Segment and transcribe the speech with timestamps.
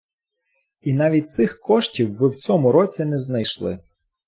[0.81, 3.79] І навіть цих коштів ви в цьому році не знайшли.